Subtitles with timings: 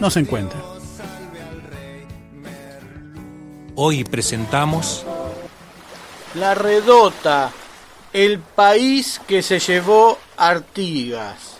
[0.00, 0.58] no se encuentra.
[3.76, 5.04] Hoy presentamos
[6.34, 7.52] La Redota,
[8.12, 11.56] el país que se llevó Artigas.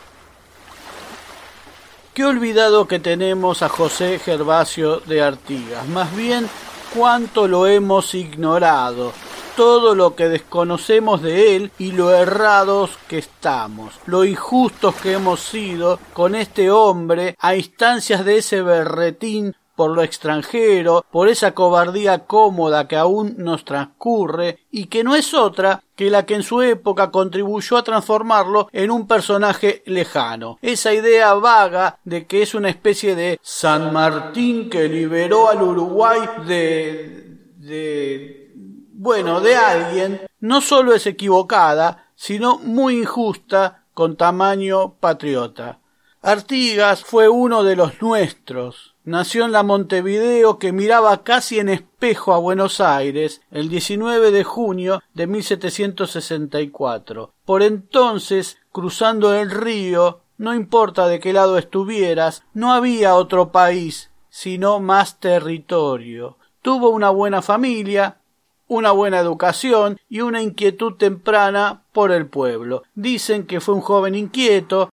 [2.14, 6.48] Qué olvidado que tenemos a José Gervasio de Artigas, más bien
[6.94, 9.12] cuánto lo hemos ignorado,
[9.60, 15.40] todo lo que desconocemos de él y lo errados que estamos, lo injustos que hemos
[15.40, 22.20] sido con este hombre a instancias de ese berretín por lo extranjero, por esa cobardía
[22.20, 26.62] cómoda que aún nos transcurre y que no es otra que la que en su
[26.62, 30.58] época contribuyó a transformarlo en un personaje lejano.
[30.62, 36.20] Esa idea vaga de que es una especie de San Martín que liberó al Uruguay
[36.46, 37.36] de...
[37.58, 38.49] de...
[39.02, 45.78] bueno, de alguien, no solo es equivocada, sino muy injusta con tamaño patriota.
[46.20, 48.94] Artigas fue uno de los nuestros.
[49.04, 54.44] Nació en la Montevideo que miraba casi en espejo a Buenos Aires el 19 de
[54.44, 57.32] junio de 1764.
[57.46, 64.10] Por entonces, cruzando el río, no importa de qué lado estuvieras, no había otro país,
[64.28, 66.36] sino más territorio.
[66.60, 68.19] Tuvo una buena familia,
[68.70, 72.84] una buena educación y una inquietud temprana por el pueblo.
[72.94, 74.90] Dicen que fue un joven inquieto,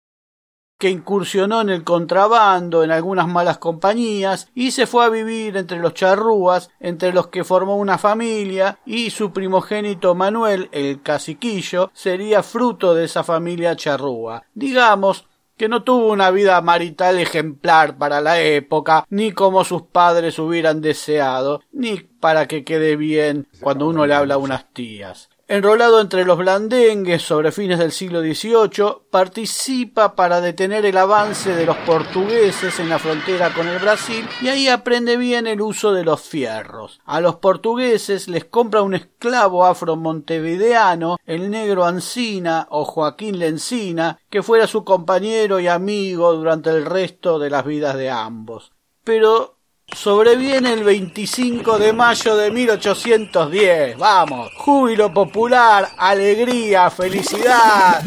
[0.79, 5.77] que incursionó en el contrabando, en algunas malas compañías, y se fue a vivir entre
[5.77, 12.41] los charrúas, entre los que formó una familia, y su primogénito Manuel, el caciquillo, sería
[12.41, 14.43] fruto de esa familia charrúa.
[14.55, 20.39] Digamos que no tuvo una vida marital ejemplar para la época, ni como sus padres
[20.39, 25.29] hubieran deseado, ni para que quede bien cuando uno le habla a unas tías.
[25.49, 31.65] Enrolado entre los blandengues sobre fines del siglo XVIII, participa para detener el avance de
[31.65, 36.03] los portugueses en la frontera con el Brasil y ahí aprende bien el uso de
[36.03, 36.99] los fierros.
[37.05, 44.43] A los portugueses les compra un esclavo afro-montevideano, el negro Ancina o Joaquín Lencina, que
[44.43, 48.73] fuera su compañero y amigo durante el resto de las vidas de ambos.
[49.05, 49.56] Pero
[49.93, 53.97] Sobreviene el 25 de mayo de 1810.
[53.97, 54.51] Vamos.
[54.55, 58.03] Júbilo popular, alegría, felicidad.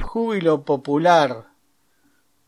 [0.00, 1.46] Júbilo popular.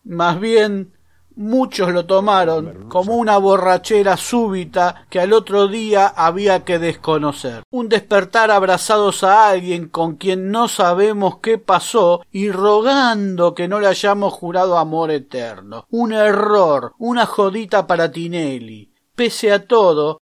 [0.02, 0.94] Más bien,
[1.36, 7.62] muchos lo tomaron como una borrachera súbita que al otro día había que desconocer.
[7.70, 13.81] Un despertar abrazados a alguien con quien no sabemos qué pasó y rogando que no
[13.81, 15.86] le hayamos jurado amor eterno.
[15.90, 18.92] Un error, una jodita para Tinelli.
[19.14, 20.19] Pese a todo,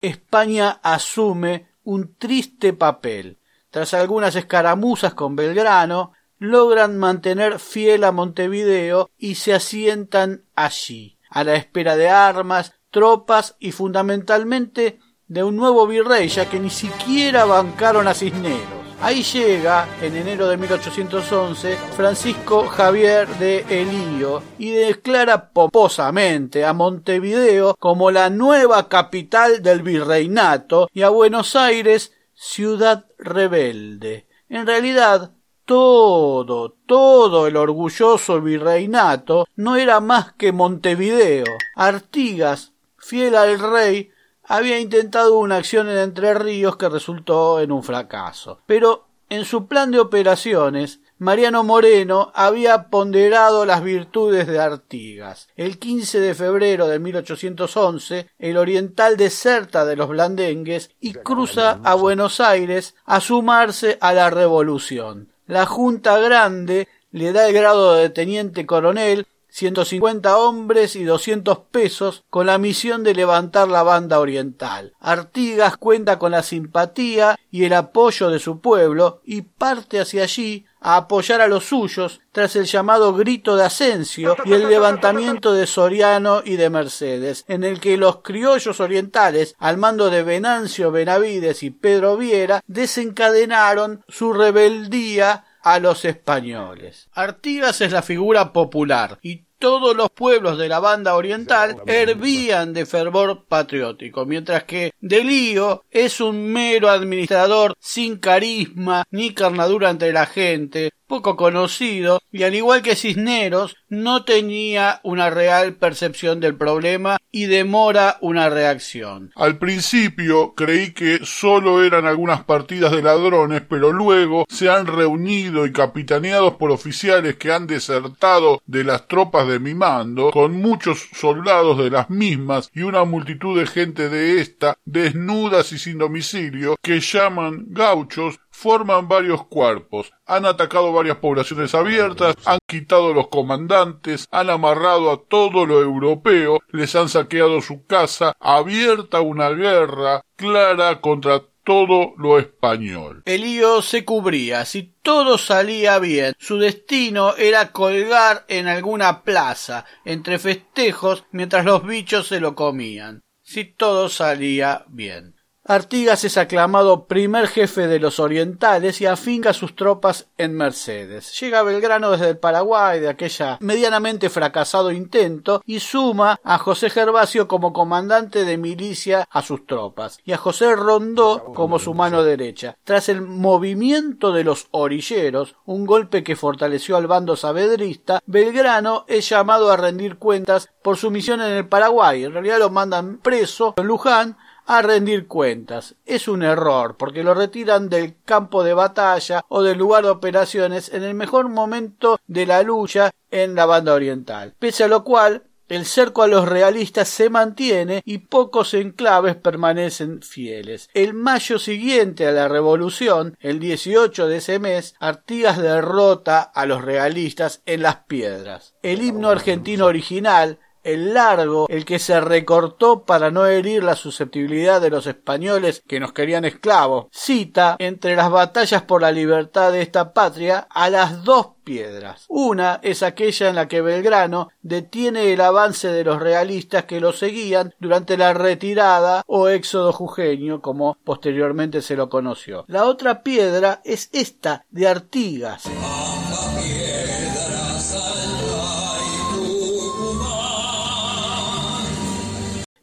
[0.00, 3.38] España asume un triste papel.
[3.70, 11.44] Tras algunas escaramuzas con Belgrano, logran mantener fiel a Montevideo y se asientan allí, a
[11.44, 17.44] la espera de armas, tropas y fundamentalmente de un nuevo virrey, ya que ni siquiera
[17.44, 18.78] bancaron a Cisneros.
[19.00, 27.76] Ahí llega, en enero de 1811, Francisco Javier de Elío y declara poposamente a Montevideo
[27.78, 34.26] como la nueva capital del virreinato y a Buenos Aires ciudad rebelde.
[34.48, 35.30] En realidad,
[35.68, 41.44] todo, todo el orgulloso virreinato no era más que Montevideo.
[41.76, 44.10] Artigas, fiel al rey,
[44.44, 48.62] había intentado una acción en Entre Ríos que resultó en un fracaso.
[48.64, 55.48] Pero en su plan de operaciones, Mariano Moreno había ponderado las virtudes de Artigas.
[55.54, 61.94] El 15 de febrero de 1811, el oriental deserta de los blandengues y cruza a
[61.94, 65.28] Buenos Aires a sumarse a la revolución.
[65.48, 72.22] La Junta Grande le da el grado de teniente coronel 150 hombres y 200 pesos
[72.28, 74.92] con la misión de levantar la banda oriental.
[75.00, 80.66] Artigas cuenta con la simpatía y el apoyo de su pueblo y parte hacia allí
[80.80, 85.66] a apoyar a los suyos tras el llamado grito de Asensio y el levantamiento de
[85.66, 91.62] Soriano y de Mercedes, en el que los criollos orientales, al mando de Venancio Benavides
[91.62, 97.08] y Pedro Viera, desencadenaron su rebeldía a los españoles.
[97.12, 102.86] Artigas es la figura popular y todos los pueblos de la banda oriental hervían de
[102.86, 110.26] fervor patriótico, mientras que Delío es un mero administrador sin carisma ni carnadura entre la
[110.26, 117.16] gente, poco conocido y al igual que Cisneros no tenía una real percepción del problema
[117.32, 119.32] y demora una reacción.
[119.34, 125.66] Al principio creí que solo eran algunas partidas de ladrones, pero luego se han reunido
[125.66, 131.08] y capitaneados por oficiales que han desertado de las tropas de mi mando, con muchos
[131.14, 136.76] soldados de las mismas y una multitud de gente de esta, desnudas y sin domicilio,
[136.82, 144.26] que llaman gauchos forman varios cuerpos, han atacado varias poblaciones abiertas, han quitado los comandantes,
[144.32, 151.00] han amarrado a todo lo europeo, les han saqueado su casa, abierta una guerra clara
[151.00, 153.22] contra todo lo español.
[153.26, 154.64] Elío se cubría.
[154.64, 161.86] Si todo salía bien, su destino era colgar en alguna plaza, entre festejos, mientras los
[161.86, 163.22] bichos se lo comían.
[163.42, 165.37] Si todo salía bien.
[165.70, 171.38] Artigas es aclamado primer jefe de los orientales y afinca sus tropas en Mercedes.
[171.38, 177.48] Llega Belgrano desde el Paraguay de aquella medianamente fracasado intento y suma a José Gervasio
[177.48, 182.78] como comandante de milicia a sus tropas y a José Rondó como su mano derecha.
[182.82, 189.28] Tras el movimiento de los orilleros, un golpe que fortaleció al bando sabedrista, Belgrano es
[189.28, 192.24] llamado a rendir cuentas por su misión en el Paraguay.
[192.24, 194.38] En realidad lo mandan preso en Luján
[194.68, 195.96] a rendir cuentas.
[196.04, 200.92] Es un error, porque lo retiran del campo de batalla o del lugar de operaciones
[200.92, 204.54] en el mejor momento de la lucha en la banda oriental.
[204.58, 210.20] Pese a lo cual, el cerco a los realistas se mantiene y pocos enclaves permanecen
[210.20, 210.90] fieles.
[210.92, 216.84] El mayo siguiente a la revolución, el 18 de ese mes, Artigas derrota a los
[216.84, 218.74] realistas en las piedras.
[218.82, 220.58] El himno argentino original,
[220.92, 226.00] el largo, el que se recortó para no herir la susceptibilidad de los españoles que
[226.00, 231.24] nos querían esclavos, cita entre las batallas por la libertad de esta patria a las
[231.24, 232.24] dos piedras.
[232.28, 237.12] Una es aquella en la que Belgrano detiene el avance de los realistas que lo
[237.12, 242.64] seguían durante la retirada o éxodo jujeño, como posteriormente se lo conoció.
[242.68, 245.64] La otra piedra es esta de Artigas.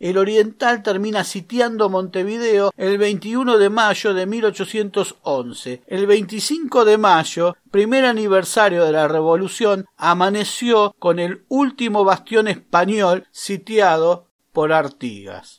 [0.09, 5.81] El oriental termina sitiando Montevideo el 21 de mayo de 1811.
[5.87, 13.25] El 25 de mayo, primer aniversario de la Revolución, amaneció con el último bastión español
[13.31, 15.57] sitiado por Artigas.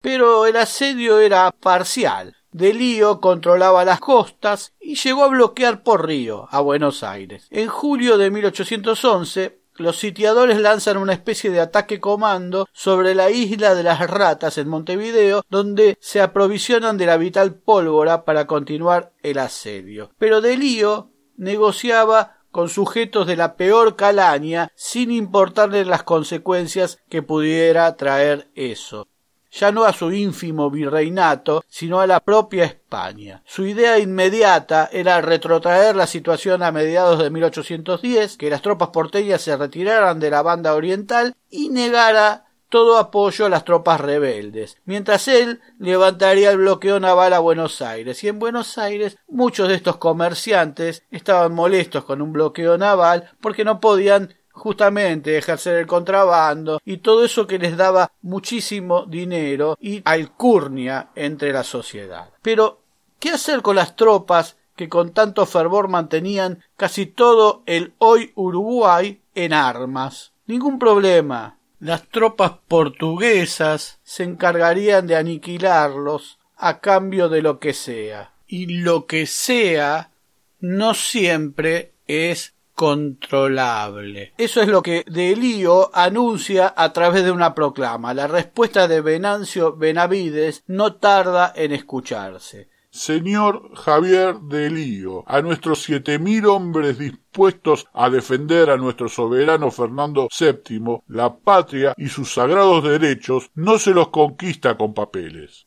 [0.00, 2.36] Pero el asedio era parcial.
[2.50, 7.46] Delío controlaba las costas y llegó a bloquear por río a Buenos Aires.
[7.50, 13.74] En julio de 1811 los sitiadores lanzan una especie de ataque comando sobre la isla
[13.74, 19.38] de las ratas en Montevideo, donde se aprovisionan de la vital pólvora para continuar el
[19.38, 20.10] asedio.
[20.18, 27.96] Pero Delío negociaba con sujetos de la peor calaña sin importarle las consecuencias que pudiera
[27.96, 29.06] traer eso.
[29.50, 33.42] Ya no a su ínfimo virreinato, sino a la propia España.
[33.46, 39.42] Su idea inmediata era retrotraer la situación a mediados de 1810, que las tropas porteñas
[39.42, 45.26] se retiraran de la banda oriental y negara todo apoyo a las tropas rebeldes, mientras
[45.28, 48.22] él levantaría el bloqueo naval a Buenos Aires.
[48.22, 53.64] Y en Buenos Aires muchos de estos comerciantes estaban molestos con un bloqueo naval porque
[53.64, 60.02] no podían justamente ejercer el contrabando y todo eso que les daba muchísimo dinero y
[60.04, 62.30] alcurnia entre la sociedad.
[62.42, 62.80] Pero,
[63.18, 69.20] ¿qué hacer con las tropas que con tanto fervor mantenían casi todo el hoy Uruguay
[69.34, 70.32] en armas?
[70.46, 71.58] Ningún problema.
[71.78, 78.34] Las tropas portuguesas se encargarían de aniquilarlos a cambio de lo que sea.
[78.46, 80.10] Y lo que sea
[80.58, 84.32] no siempre es controlable.
[84.38, 88.14] Eso es lo que Delío anuncia a través de una proclama.
[88.14, 92.70] La respuesta de Venancio Benavides no tarda en escucharse.
[92.88, 99.70] Señor Javier de Lío, a nuestros siete mil hombres dispuestos a defender a nuestro soberano
[99.70, 105.66] Fernando VII, la patria y sus sagrados derechos, no se los conquista con papeles.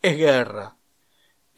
[0.00, 0.77] Es guerra.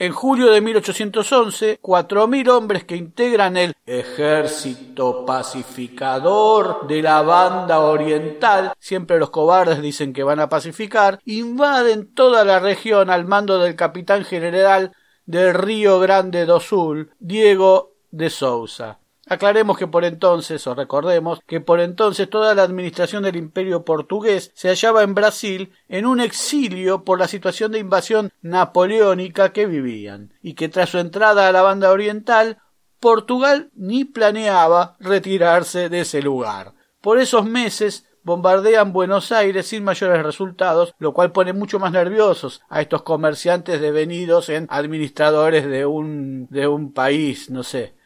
[0.01, 7.81] En julio de 1811, cuatro mil hombres que integran el ejército pacificador de la banda
[7.81, 13.59] oriental, siempre los cobardes dicen que van a pacificar, invaden toda la región al mando
[13.59, 14.93] del capitán general
[15.27, 19.01] del Río Grande do Sul, Diego de Sousa.
[19.31, 24.51] Aclaremos que por entonces, o recordemos, que por entonces toda la administración del imperio portugués
[24.57, 30.35] se hallaba en Brasil en un exilio por la situación de invasión napoleónica que vivían,
[30.43, 32.59] y que tras su entrada a la banda oriental,
[32.99, 36.75] Portugal ni planeaba retirarse de ese lugar.
[37.01, 42.63] Por esos meses bombardean Buenos Aires sin mayores resultados, lo cual pone mucho más nerviosos
[42.69, 48.00] a estos comerciantes devenidos en administradores de un de un país, no sé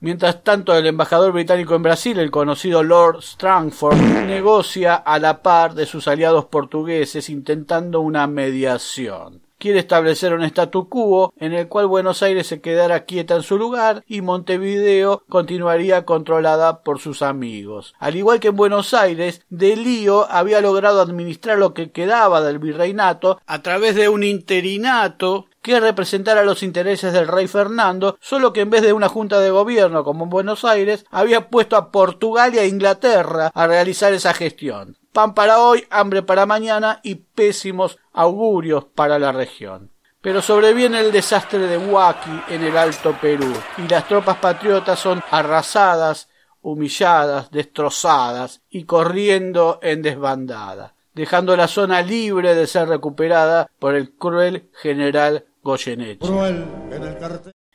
[0.00, 5.74] Mientras tanto, el embajador británico en Brasil, el conocido Lord Strangford, negocia a la par
[5.74, 9.46] de sus aliados portugueses intentando una mediación.
[9.58, 13.56] Quiere establecer un statu quo en el cual Buenos Aires se quedara quieta en su
[13.56, 17.94] lugar y Montevideo continuaría controlada por sus amigos.
[17.98, 22.58] Al igual que en Buenos Aires, De Lío había logrado administrar lo que quedaba del
[22.58, 28.60] virreinato a través de un interinato que representara los intereses del rey Fernando, solo que
[28.60, 32.54] en vez de una junta de gobierno como en Buenos Aires, había puesto a Portugal
[32.54, 34.96] y a Inglaterra a realizar esa gestión.
[35.12, 39.90] Pan para hoy, hambre para mañana y pésimos augurios para la región.
[40.20, 45.20] Pero sobreviene el desastre de Huaki en el Alto Perú y las tropas patriotas son
[45.32, 46.28] arrasadas,
[46.62, 54.12] humilladas, destrozadas y corriendo en desbandada, dejando la zona libre de ser recuperada por el
[54.12, 56.26] cruel general Goyeneche.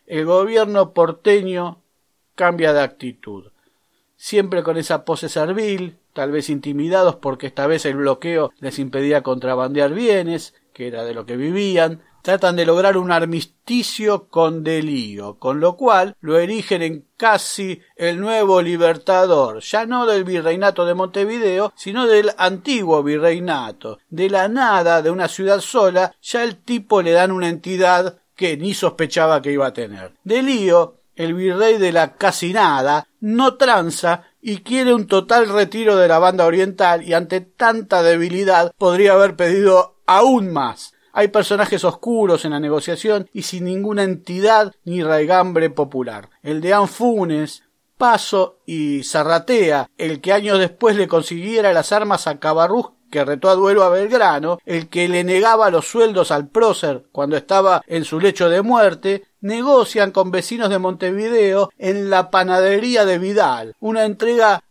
[0.08, 1.82] El gobierno porteño
[2.36, 3.52] cambia de actitud,
[4.16, 9.24] siempre con esa pose servil, tal vez intimidados porque esta vez el bloqueo les impedía
[9.24, 15.38] contrabandear bienes, que era de lo que vivían, tratan de lograr un armisticio con Delío,
[15.40, 20.94] con lo cual lo erigen en casi el nuevo libertador, ya no del virreinato de
[20.94, 24.00] Montevideo, sino del antiguo virreinato.
[24.10, 28.58] De la nada, de una ciudad sola, ya el tipo le dan una entidad que
[28.58, 30.14] ni sospechaba que iba a tener.
[30.24, 36.08] Delío, el virrey de la casi nada, no tranza y quiere un total retiro de
[36.08, 42.46] la banda oriental y ante tanta debilidad podría haber pedido aún más Hay personajes oscuros
[42.46, 46.30] en la negociación y sin ninguna entidad ni raigambre popular.
[46.42, 47.64] El de Anfunes,
[47.98, 53.50] Paso y Zarratea, el que años después le consiguiera las armas a Cabarrús que retó
[53.50, 58.06] a duelo a Belgrano, el que le negaba los sueldos al prócer cuando estaba en
[58.06, 64.06] su lecho de muerte, negocian con vecinos de Montevideo en la panadería de Vidal, una
[64.06, 64.64] entrega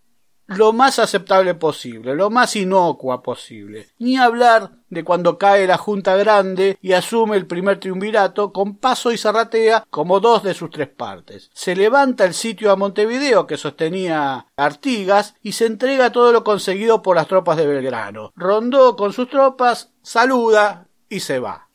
[0.51, 3.89] lo más aceptable posible, lo más inocua posible.
[3.99, 9.13] Ni hablar de cuando cae la Junta Grande y asume el primer triunvirato con Paso
[9.13, 11.51] y Zarratea como dos de sus tres partes.
[11.55, 17.01] Se levanta el sitio a Montevideo que sostenía Artigas y se entrega todo lo conseguido
[17.01, 18.33] por las tropas de Belgrano.
[18.35, 21.69] Rondó con sus tropas, saluda y se va.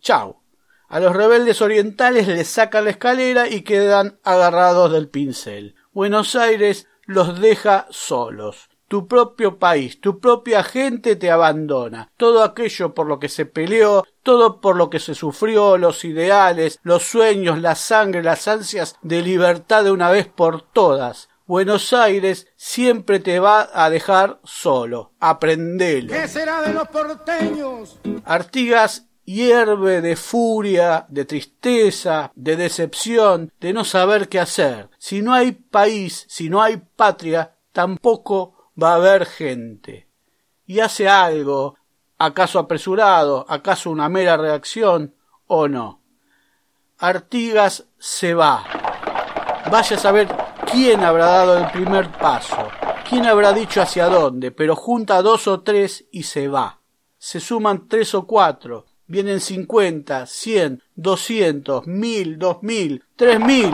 [0.00, 0.40] Chau.
[0.88, 5.76] A los rebeldes orientales les sacan la escalera y quedan agarrados del pincel.
[5.92, 8.68] Buenos Aires los deja solos.
[8.86, 12.10] Tu propio país, tu propia gente te abandona.
[12.16, 16.78] Todo aquello por lo que se peleó, todo por lo que se sufrió, los ideales,
[16.82, 21.30] los sueños, la sangre, las ansias de libertad de una vez por todas.
[21.46, 25.12] Buenos Aires siempre te va a dejar solo.
[25.18, 26.12] Aprendelo.
[26.12, 27.98] ¿Qué será de los porteños?
[28.26, 34.88] Artigas hierve de furia, de tristeza, de decepción, de no saber qué hacer.
[34.96, 40.08] Si no hay país, si no hay patria, tampoco va a haber gente.
[40.64, 41.76] Y hace algo,
[42.16, 45.14] acaso apresurado, acaso una mera reacción,
[45.46, 46.00] o no.
[46.98, 48.64] Artigas se va.
[49.70, 50.28] Vaya a saber
[50.70, 52.68] quién habrá dado el primer paso,
[53.06, 56.80] quién habrá dicho hacia dónde, pero junta dos o tres y se va.
[57.18, 63.72] Se suman tres o cuatro, vienen cincuenta, cien, doscientos, mil, dos mil, tres mil.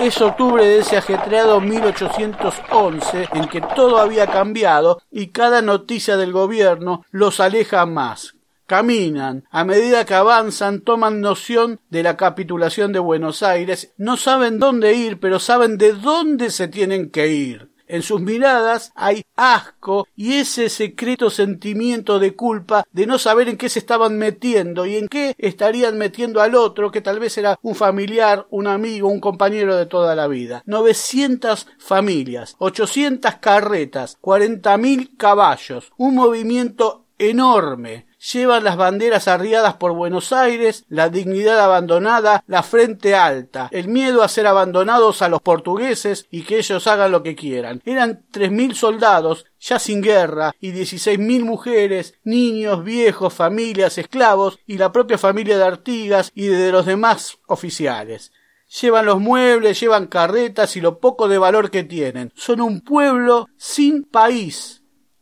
[0.00, 6.32] Es octubre de ese ajetreado 1811 en que todo había cambiado y cada noticia del
[6.32, 8.34] gobierno los aleja más.
[8.66, 14.60] Caminan, a medida que avanzan toman noción de la capitulación de Buenos Aires, no saben
[14.60, 17.69] dónde ir, pero saben de dónde se tienen que ir.
[17.90, 23.56] En sus miradas hay asco y ese secreto sentimiento de culpa de no saber en
[23.56, 27.58] qué se estaban metiendo y en qué estarían metiendo al otro que tal vez era
[27.62, 30.62] un familiar, un amigo, un compañero de toda la vida.
[30.66, 39.92] 900 familias, 800 carretas, cuarenta mil caballos, un movimiento enorme, llevan las banderas arriadas por
[39.92, 45.40] Buenos Aires, la dignidad abandonada, la frente alta, el miedo a ser abandonados a los
[45.40, 47.80] portugueses y que ellos hagan lo que quieran.
[47.84, 54.58] Eran tres mil soldados ya sin guerra y dieciséis mil mujeres, niños, viejos, familias, esclavos
[54.66, 58.32] y la propia familia de Artigas y de los demás oficiales.
[58.80, 62.32] Llevan los muebles, llevan carretas y lo poco de valor que tienen.
[62.36, 64.79] Son un pueblo sin país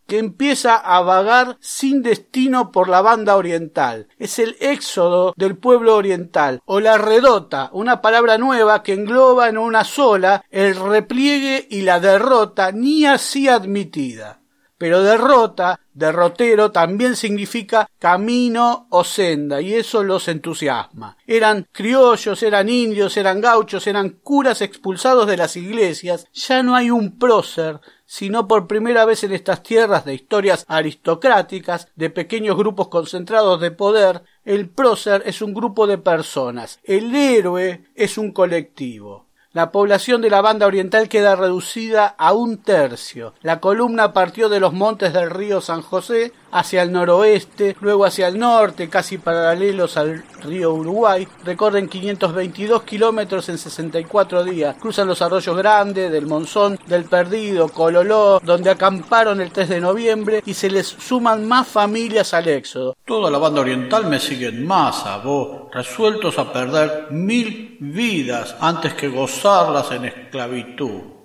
[0.09, 4.09] que empieza a vagar sin destino por la banda oriental.
[4.18, 9.59] Es el éxodo del pueblo oriental, o la redota, una palabra nueva que engloba en
[9.59, 14.40] una sola el repliegue y la derrota ni así admitida.
[14.79, 21.16] Pero derrota, derrotero, también significa camino o senda, y eso los entusiasma.
[21.27, 26.29] Eran criollos, eran indios, eran gauchos, eran curas expulsados de las iglesias.
[26.33, 31.88] Ya no hay un prócer, sino por primera vez en estas tierras de historias aristocráticas,
[31.94, 37.85] de pequeños grupos concentrados de poder, el prócer es un grupo de personas, el héroe
[37.94, 39.27] es un colectivo.
[39.53, 43.35] La población de la banda oriental queda reducida a un tercio.
[43.42, 48.29] La columna partió de los montes del río San José hacia el noroeste, luego hacia
[48.29, 51.27] el norte, casi paralelos al río Uruguay.
[51.45, 54.77] Recorren 522 kilómetros en 64 días.
[54.79, 60.43] Cruzan los arroyos grandes, del Monzón, del Perdido, Cololó, donde acamparon el 3 de noviembre
[60.45, 62.97] y se les suman más familias al éxodo.
[63.05, 68.95] Toda la banda oriental me sigue en masa, vos, resueltos a perder mil vidas antes
[68.95, 71.17] que gozarlas en esclavitud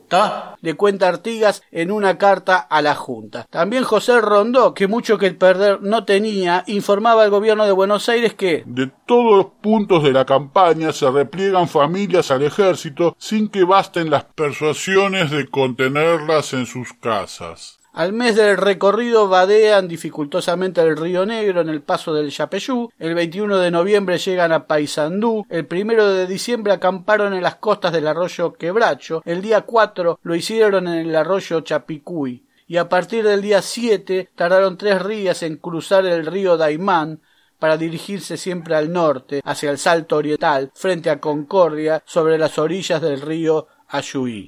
[0.62, 3.46] le cuenta Artigas en una carta a la Junta.
[3.50, 8.34] También José Rondó, que mucho que perder no tenía, informaba al gobierno de Buenos Aires
[8.34, 13.64] que de todos los puntos de la campaña se repliegan familias al ejército sin que
[13.64, 17.80] basten las persuasiones de contenerlas en sus casas.
[17.94, 22.90] Al mes del recorrido vadean dificultosamente el río Negro en el paso del Yapeyú.
[22.98, 25.46] El 21 de noviembre llegan a Paysandú.
[25.48, 29.22] El primero de diciembre acamparon en las costas del arroyo Quebracho.
[29.26, 32.44] El día 4 lo hicieron en el arroyo Chapicuy.
[32.68, 37.22] Y a partir del día 7 tardaron tres días en cruzar el río Daimán
[37.60, 43.02] para dirigirse siempre al norte, hacia el Salto Oriental, frente a Concordia, sobre las orillas
[43.02, 43.68] del río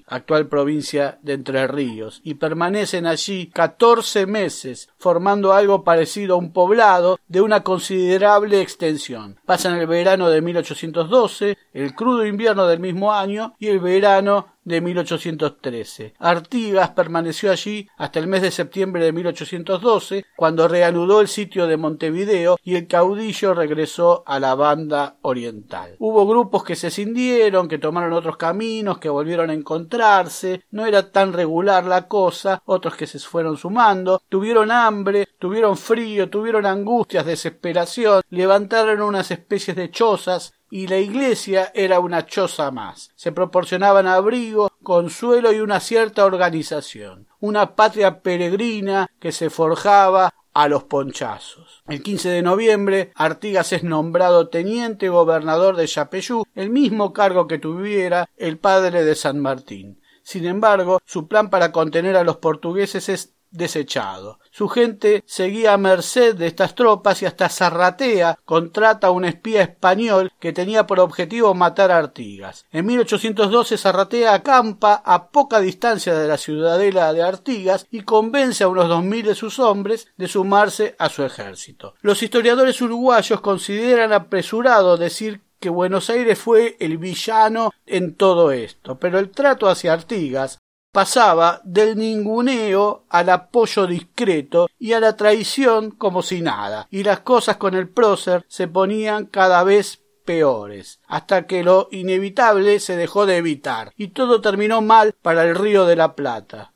[0.08, 6.52] Actual provincia de Entre Ríos, y permanecen allí 14 meses, formando algo parecido a un
[6.52, 9.40] poblado de una considerable extensión.
[9.46, 14.82] Pasan el verano de 1812, el crudo invierno del mismo año y el verano de
[14.82, 16.16] 1813.
[16.20, 21.78] Artigas permaneció allí hasta el mes de septiembre de 1812, cuando reanudó el sitio de
[21.78, 25.96] Montevideo y el caudillo regresó a la banda oriental.
[26.00, 31.12] Hubo grupos que se cindieron, que tomaron otros caminos, que volvieron a encontrarse, no era
[31.12, 37.26] tan regular la cosa, otros que se fueron sumando, tuvieron hambre, tuvieron frío, tuvieron angustias,
[37.26, 43.14] desesperación, levantaron unas especies de chozas, y la iglesia era una choza más.
[43.16, 47.30] Se proporcionaban abrigo, consuelo y una cierta organización.
[47.40, 51.82] Una patria peregrina que se forjaba a los ponchazos.
[51.88, 57.58] El 15 de noviembre, Artigas es nombrado teniente gobernador de Yapeyú, el mismo cargo que
[57.58, 60.02] tuviera el padre de San Martín.
[60.24, 64.40] Sin embargo, su plan para contener a los portugueses es desechado.
[64.52, 69.62] Su gente seguía a merced de estas tropas y hasta Zarratea contrata a un espía
[69.62, 72.66] español que tenía por objetivo matar a Artigas.
[72.72, 78.68] En 1812 Zarratea acampa a poca distancia de la ciudadela de Artigas y convence a
[78.68, 81.96] unos dos mil de sus hombres de sumarse a su ejército.
[82.02, 89.00] Los historiadores uruguayos consideran apresurado decir que Buenos Aires fue el villano en todo esto,
[89.00, 90.60] pero el trato hacia Artigas
[90.96, 97.20] pasaba del ninguneo al apoyo discreto y a la traición como si nada, y las
[97.20, 103.26] cosas con el prócer se ponían cada vez peores, hasta que lo inevitable se dejó
[103.26, 106.72] de evitar, y todo terminó mal para el río de la Plata.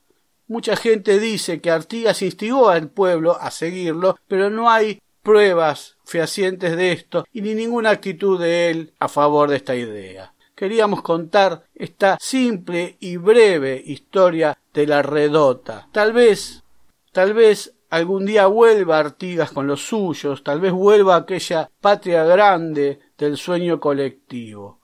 [0.49, 6.75] Mucha gente dice que Artigas instigó al pueblo a seguirlo, pero no hay pruebas fehacientes
[6.75, 11.63] de esto y ni ninguna actitud de él a favor de esta idea queríamos contar
[11.73, 15.87] esta simple y breve historia de la redota.
[15.93, 16.65] Tal vez,
[17.13, 22.99] tal vez algún día vuelva Artigas con los suyos, tal vez vuelva aquella patria grande
[23.17, 24.81] del sueño colectivo.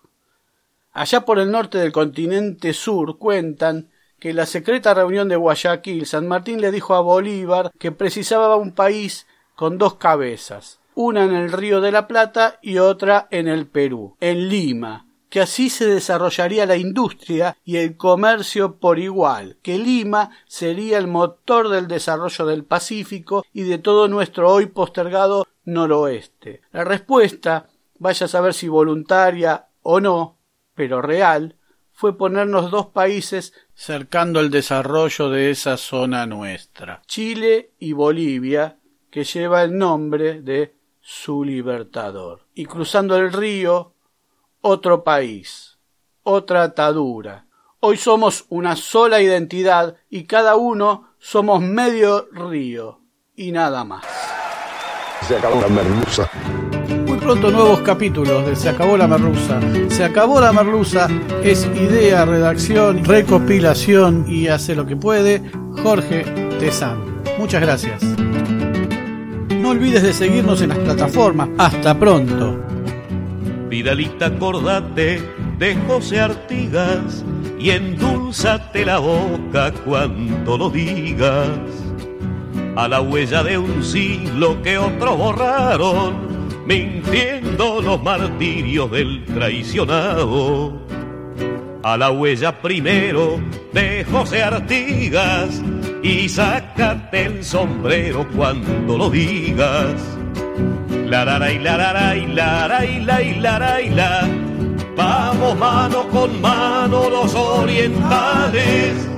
[0.93, 6.05] Allá por el norte del continente sur cuentan que en la secreta reunión de Guayaquil
[6.05, 11.35] San Martín le dijo a Bolívar que precisaba un país con dos cabezas, una en
[11.35, 15.85] el río de la Plata y otra en el Perú, en Lima, que así se
[15.85, 22.45] desarrollaría la industria y el comercio por igual, que Lima sería el motor del desarrollo
[22.45, 26.61] del Pacífico y de todo nuestro hoy postergado noroeste.
[26.71, 27.67] La respuesta,
[27.99, 30.37] vaya a saber si voluntaria o no,
[30.73, 31.57] pero real,
[31.91, 38.77] fue ponernos dos países cercando el desarrollo de esa zona nuestra, Chile y Bolivia,
[39.11, 42.45] que lleva el nombre de su libertador.
[42.53, 43.94] Y cruzando el río,
[44.67, 45.77] otro país,
[46.23, 47.45] otra atadura.
[47.81, 52.99] Hoy somos una sola identidad y cada uno somos medio río
[53.35, 54.03] y nada más.
[55.27, 56.27] Se acabó la merluza.
[57.05, 59.59] Muy pronto nuevos capítulos de Se acabó la merluza.
[59.89, 61.09] Se acabó la merluza
[61.43, 65.43] es idea, redacción, recopilación y hace lo que puede
[65.83, 66.23] Jorge
[66.59, 67.21] Tezán.
[67.37, 68.01] Muchas gracias.
[68.01, 71.49] No olvides de seguirnos en las plataformas.
[71.59, 72.74] Hasta pronto.
[73.75, 75.21] Vidalita, acordate
[75.59, 77.25] de José Artigas
[77.59, 81.59] y endulzate la boca cuando lo digas.
[82.77, 90.81] A la huella de un siglo que otros borraron, mintiendo los martirios del traicionado.
[91.83, 93.41] A la huella primero
[93.73, 95.61] de José Artigas
[96.01, 100.15] y sácate el sombrero cuando lo digas
[101.09, 104.45] la la la la y la la y la y la
[104.95, 109.15] Vamos mano con mano los orientales.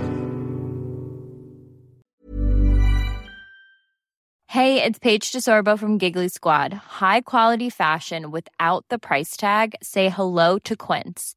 [4.50, 6.74] Hey, it's Paige DeSorbo from Giggly Squad.
[6.74, 9.76] High quality fashion without the price tag.
[9.84, 11.37] Say hello to Quince.